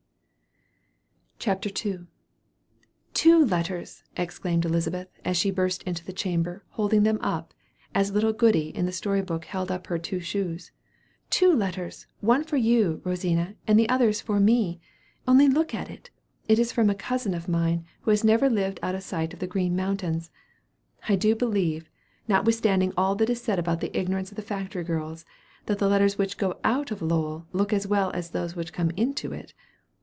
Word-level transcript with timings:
CHAPTER 1.43 1.71
II. 1.83 2.05
"Two 3.15 3.43
letters!" 3.43 4.03
exclaimed 4.15 4.63
Elizabeth, 4.63 5.07
as 5.25 5.35
she 5.37 5.49
burst 5.49 5.81
into 5.85 6.05
the 6.05 6.13
chamber, 6.13 6.63
holding 6.69 7.01
them 7.01 7.17
up, 7.19 7.55
as 7.95 8.11
little 8.11 8.31
Goody 8.31 8.69
in 8.77 8.85
the 8.85 8.91
storybook 8.91 9.45
held 9.45 9.71
up 9.71 9.87
her 9.87 9.97
"two 9.97 10.19
shoes;" 10.19 10.71
"two 11.31 11.51
letters! 11.51 12.05
one 12.19 12.43
for 12.43 12.57
you, 12.57 13.01
Rosina, 13.03 13.55
and 13.65 13.79
the 13.79 13.89
other 13.89 14.09
is 14.09 14.21
for 14.21 14.39
me. 14.39 14.79
Only 15.27 15.47
look 15.47 15.73
at 15.73 15.89
it! 15.89 16.11
It 16.47 16.59
is 16.59 16.71
from 16.71 16.91
a 16.91 16.93
cousin 16.93 17.33
of 17.33 17.47
mine, 17.49 17.85
who 18.01 18.11
has 18.11 18.23
never 18.23 18.47
lived 18.47 18.79
out 18.83 18.93
of 18.93 19.01
sight 19.01 19.33
of 19.33 19.39
the 19.39 19.47
Green 19.47 19.75
Mountains. 19.75 20.29
I 21.09 21.15
do 21.15 21.33
believe, 21.33 21.89
notwithstanding 22.27 22.93
all 22.95 23.15
that 23.15 23.31
is 23.31 23.41
said 23.41 23.57
about 23.57 23.79
the 23.81 23.97
ignorance 23.99 24.29
of 24.29 24.35
the 24.35 24.43
factory 24.43 24.83
girls, 24.83 25.25
that 25.65 25.79
the 25.79 25.89
letters 25.89 26.19
which 26.19 26.37
go 26.37 26.59
out 26.63 26.91
of 26.91 27.01
Lowell 27.01 27.47
look 27.51 27.73
as 27.73 27.87
well 27.87 28.11
as 28.11 28.29
those 28.29 28.55
which 28.55 28.71
come 28.73 28.91
into 28.91 29.33
it. 29.33 29.55